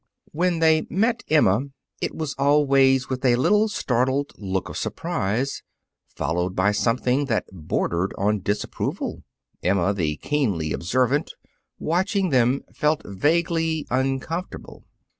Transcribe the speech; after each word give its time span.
When 0.31 0.57
they 0.57 0.87
met 0.89 1.21
Emma, 1.29 1.59
it 2.01 2.15
was 2.15 2.33
always 2.39 3.07
with 3.07 3.23
a 3.23 3.35
little 3.35 3.67
startled 3.67 4.33
look 4.35 4.67
of 4.67 4.75
surprise, 4.75 5.61
followed 6.07 6.55
by 6.55 6.71
something 6.71 7.25
that 7.25 7.45
bordered 7.51 8.11
on 8.17 8.41
disapproval. 8.41 9.21
Emma, 9.61 9.93
the 9.93 10.15
keenly 10.17 10.73
observant, 10.73 11.35
watching 11.77 12.29
them, 12.31 12.63
felt 12.73 13.03
vaguely 13.05 13.85
uncomfortable. 13.91 14.85